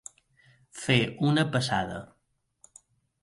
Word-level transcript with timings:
Fer 0.85 0.95
una 1.31 1.45
passada. 1.57 1.99